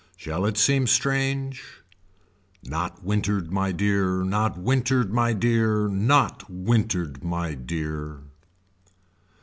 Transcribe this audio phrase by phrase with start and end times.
[0.17, 1.61] Shall it seem strange.
[2.63, 4.23] Not wintered my dear.
[4.23, 5.87] Not wintered my dear.
[5.89, 8.21] Not wintered my dear.